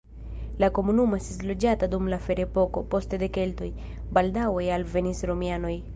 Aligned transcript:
La 0.63 0.69
komunumo 0.77 1.17
estis 1.23 1.43
loĝata 1.49 1.89
dum 1.93 2.09
la 2.13 2.19
ferepoko, 2.29 2.83
poste 2.95 3.21
de 3.25 3.31
keltoj, 3.37 3.69
baldaŭe 4.19 4.69
alvenis 4.79 5.23
romianoj. 5.33 5.81